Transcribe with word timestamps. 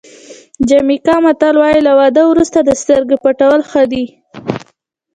د 0.03 0.03
جمیکا 0.69 1.15
متل 1.23 1.55
وایي 1.59 1.81
له 1.87 1.93
واده 1.99 2.23
وروسته 2.27 2.57
د 2.61 2.69
سترګې 2.81 3.17
پټول 3.23 3.59
ښه 3.69 3.83
دي. 3.91 4.05